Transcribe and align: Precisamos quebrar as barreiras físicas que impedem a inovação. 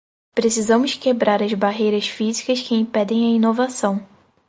Precisamos 0.33 0.95
quebrar 0.95 1.43
as 1.43 1.53
barreiras 1.53 2.07
físicas 2.07 2.59
que 2.59 2.73
impedem 2.73 3.23
a 3.27 3.35
inovação. 3.35 4.03